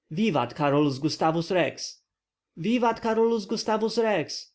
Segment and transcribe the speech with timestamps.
[0.09, 1.99] Vivat Carolus Gustavus Rex!"
[2.57, 4.49] "Vivat Carolus Gustavus Rex!"